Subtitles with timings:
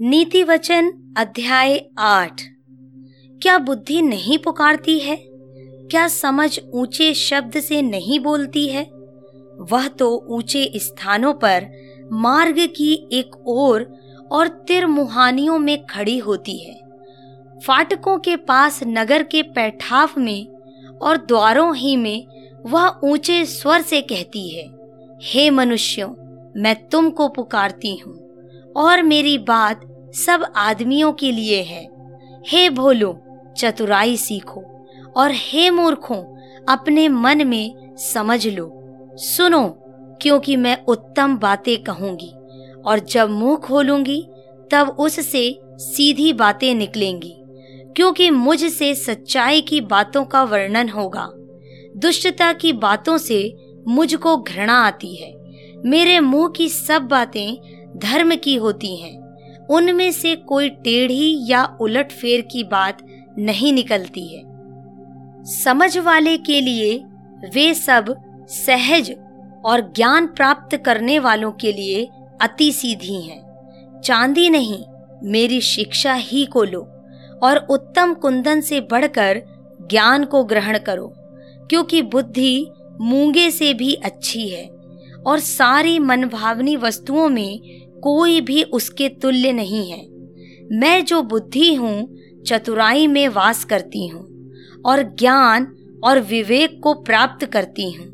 [0.00, 2.42] नीति वचन अध्याय आठ।
[3.42, 5.16] क्या बुद्धि नहीं पुकारती है?
[5.90, 8.82] क्या समझ ऊँचे शब्द से नहीं बोलती है?
[9.72, 11.66] वह तो ऊँचे स्थानों पर
[12.12, 13.82] मार्ग की एक ओर
[14.32, 16.74] और तिरमुहानियों में खड़ी होती है।
[17.66, 20.46] फाटकों के पास नगर के पैठाव में
[21.02, 22.26] और द्वारों ही में
[22.66, 24.70] वह ऊँचे स्वर से कहती है,
[25.22, 26.08] हे मनुष्यों,
[26.62, 28.27] मैं तुमको पुकारती हूँ।
[28.78, 29.80] और मेरी बात
[30.14, 31.86] सब आदमियों के लिए है।
[32.48, 33.18] हे भोलो,
[33.58, 34.62] चतुराई सीखो
[35.16, 36.22] और हे मूर्खों,
[36.68, 38.70] अपने मन में समझ लो।
[39.16, 39.68] सुनो,
[40.22, 42.32] क्योंकि मैं उत्तम बातें कहूँगी
[42.86, 44.22] और जब मुँह खोलूँगी,
[44.72, 47.34] तब उससे सीधी बातें निकलेंगी,
[47.96, 51.28] क्योंकि मुझसे सच्चाई की बातों का वर्णन होगा।
[51.96, 53.56] दुष्टता की बातों से
[53.88, 55.32] मुझको घृणा आती है।
[55.86, 59.16] मेरे मुँह की सब बातें धर्म की होती हैं।
[59.70, 62.98] उनमें से कोई टेढ़ी या उलट फेर की बात
[63.38, 64.42] नहीं निकलती है।
[65.44, 66.96] समझ वाले के लिए
[67.54, 68.14] वे सब
[68.48, 69.10] सहज
[69.64, 72.08] और ज्ञान प्राप्त करने वालों के लिए
[72.40, 74.84] अति सीधी हैं। चांदी नहीं,
[75.22, 76.80] मेरी शिक्षा ही को लो
[77.42, 79.42] और उत्तम कुंदन से बढ़कर
[79.90, 81.12] ज्ञान को ग्रहण करो,
[81.70, 84.64] क्योंकि बुद्धि मूँगे से भी अच्छी है
[85.26, 87.60] और सारी मनभावनी वस्तुओं में
[88.02, 90.06] कोई भी उसके तुल्य नहीं है।
[90.72, 94.52] मैं जो बुद्धि हूँ, चतुराई में वास करती हूँ
[94.86, 95.74] और ज्ञान
[96.04, 98.06] और विवेक को प्राप्त करती हूँ।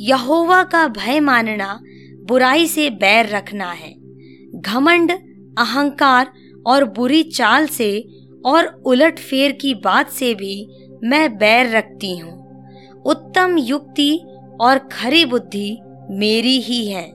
[0.00, 1.80] यहोवा का भय मानना,
[2.22, 3.94] बुराई से बैर रखना है।
[4.54, 5.12] घमंड,
[5.58, 6.32] अहंकार
[6.66, 8.08] और बुरी चाल से
[8.46, 10.66] और उलट फेर की बात से भी
[11.04, 12.34] मैं बैर रखती हूँ।
[13.02, 14.18] उत्तम युक्ति
[14.60, 15.78] और खरी बुद्धि
[16.10, 17.12] मेरी ही है।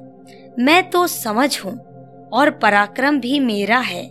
[0.60, 1.89] मैं तो समझ हूँ।
[2.34, 4.10] और पराक्रम भी मेरा है।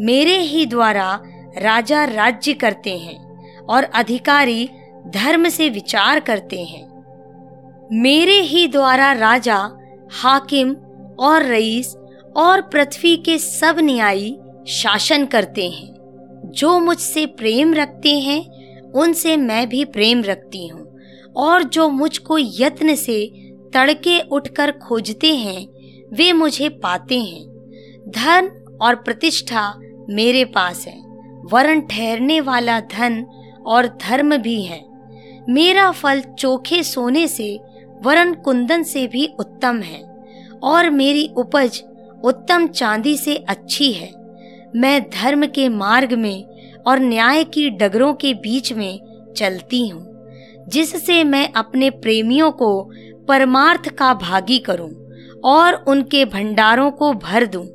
[0.00, 1.20] मेरे ही द्वारा
[1.58, 4.68] राजा राज्य करते हैं और अधिकारी
[5.06, 6.88] धर्म से विचार करते हैं।
[7.92, 9.70] मेरे ही द्वारा राजा,
[10.12, 10.76] हाकिम
[11.20, 11.96] और रईस
[12.36, 14.38] और पृथ्वी के सब न्यायी
[14.68, 15.94] शासन करते हैं।
[16.44, 18.50] जो मुझसे प्रेम रखते हैं,
[18.92, 20.98] उनसे मैं भी प्रेम रखती हूँ
[21.36, 23.26] और जो मुझको यत्न से
[23.74, 25.66] तड़के उठकर खोजते हैं
[26.12, 27.44] वे मुझे पाते हैं।
[28.08, 28.50] धन
[28.82, 29.72] और प्रतिष्ठा
[30.10, 30.98] मेरे पास है।
[31.52, 33.24] वरण ठहरने वाला धन
[33.66, 34.84] और धर्म भी है।
[35.48, 37.58] मेरा फल चोखे सोने से
[38.02, 40.02] वरण कुंदन से भी उत्तम है।
[40.62, 41.82] और मेरी उपज
[42.24, 44.10] उत्तम चांदी से अच्छी है।
[44.76, 46.44] मैं धर्म के मार्ग में
[46.86, 49.00] और न्याय की डगरों के बीच में
[49.36, 50.06] चलती हूँ,
[50.68, 52.82] जिससे मैं अपने प्रेमियों को
[53.28, 54.90] परमार्थ का भागी करूँ।
[55.44, 57.66] और उनके भंडारों को भर दूँ।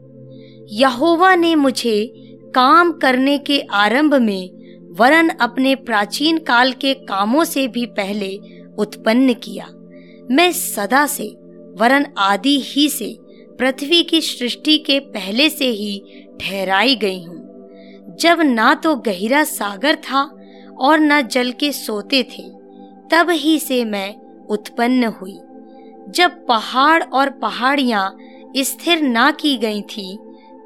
[0.71, 2.13] यहोवा ने मुझे
[2.55, 4.49] काम करने के आरंभ में
[4.91, 8.39] वरन अपने प्राचीन काल के कामों से भी पहले
[8.77, 9.65] उत्पन्न किया।
[10.31, 11.27] मैं सदा से,
[11.77, 13.17] वरन आदि ही से,
[13.59, 16.03] पृथ्वी की सृष्टि के पहले से ही
[16.41, 17.45] ठहराई गई हूँ।
[18.19, 20.39] जब ना तो गहरा सागर था
[20.77, 22.43] और न जल के सोते थे,
[23.11, 24.15] तब ही से मैं
[24.45, 25.37] उत्पन्न हुई।
[26.09, 28.17] जब पहाड़ और पहाड़ियाँ
[28.57, 30.17] स्थिर ना की गई थी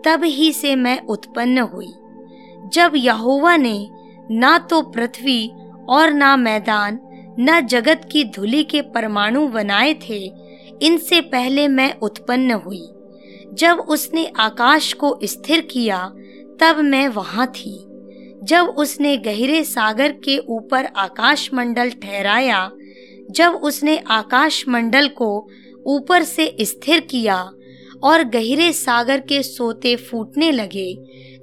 [0.05, 1.94] तब ही से मैं उत्पन्न हुई।
[2.73, 3.89] जब यहोवा ने
[4.31, 5.51] ना तो पृथ्वी
[5.89, 6.99] और ना मैदान,
[7.39, 10.31] न जगत की धूलि के परमाणु बनाए थे,
[10.81, 12.88] इनसे पहले मैं उत्पन्न हुई।
[13.53, 16.13] जब उसने आकाश को स्थिर किया,
[16.59, 17.85] तब मैं वहाँ थी।
[18.44, 22.72] जब उसने गहरे सागर के ऊपर आकाश मंडल ठहराया
[23.31, 25.47] जब उसने आकाश मंडल को
[25.88, 27.51] ऊपर से स्थिर किया
[28.03, 30.97] और गहरे सागर के सोते फूटने लगे,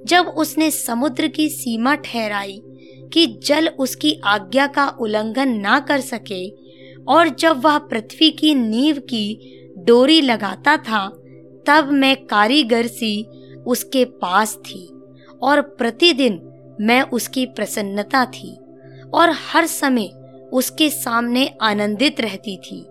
[0.07, 2.61] जब उसने समुद्र की सीमा ठहराई
[3.13, 6.49] कि जल उसकी आज्ञा का उल्लंघन ना कर सके
[7.03, 11.07] और जब वह पृथ्वी की नींव की डोरी लगाता था,
[11.67, 13.23] तब मैं कारीगर सी
[13.67, 14.87] उसके पास थी
[15.41, 16.39] और प्रतिदिन
[16.81, 18.55] मैं उसकी प्रसन्नता थी
[19.13, 20.09] और हर समय
[20.53, 22.85] उसके सामने आनंदित रहती थी।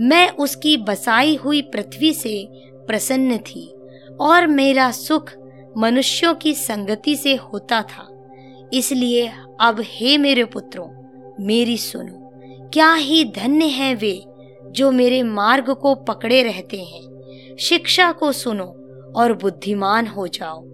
[0.00, 2.48] मैं उसकी बसाई हुई पृथ्वी से
[2.86, 3.74] प्रसन्न थी
[4.20, 5.32] और मेरा सुख
[5.78, 8.08] मनुष्यों की संगति से होता था।
[8.72, 10.88] इसलिए अब हे मेरे पुत्रों,
[11.44, 12.30] मेरी सुनो,
[12.68, 14.24] क्या ही धन्य है वे
[14.64, 17.02] जो मेरे मार्ग को पकड़े रहते हैं।
[17.60, 18.66] शिक्षा को सुनो
[19.16, 20.64] और बुद्धिमान हो जाओ।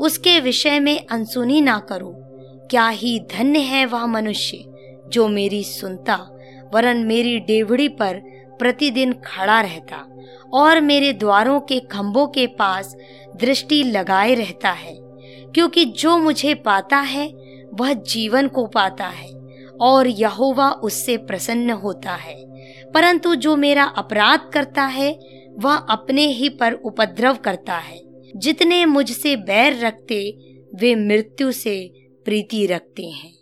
[0.00, 2.12] उसके विषय में अनसुनी ना करो।
[2.70, 4.56] क्या ही धन्य है वह मनुष्य
[5.08, 6.14] जो मेरी सुनता,
[6.74, 8.20] वरन मेरी डेवड़ी पर
[8.58, 10.06] प्रतिदिन खड़ा रहता,
[10.52, 12.96] और मेरे द्वारों के खंभों के पास
[13.36, 14.96] दृष्टि लगाए रहता है,
[15.54, 17.34] क्योंकि जो मुझे पाता है,
[17.74, 19.30] वह जीवन को पाता है,
[19.80, 22.46] और यहोवा उससे प्रसन्न होता है।
[22.94, 25.20] परंतु जो मेरा अपराध करता है,
[25.58, 28.00] वह अपने ही पर उपद्रव करता है।
[28.36, 30.38] जितने मुझसे बैर रखते,
[30.74, 31.92] वे मृत्यु से
[32.24, 33.34] प्रीति रखते हैं।